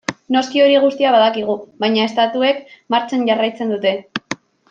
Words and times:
Noski 0.35 0.61
hori 0.61 0.77
guztia 0.85 1.11
badakigu, 1.15 1.57
baina 1.85 2.07
estatuek 2.11 2.63
martxan 2.97 3.29
jarraitzen 3.31 3.75
dute. 3.77 3.95